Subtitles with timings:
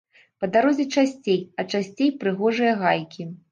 [0.43, 3.31] Па дарозе часцей а часцей прыгожыя гайкі.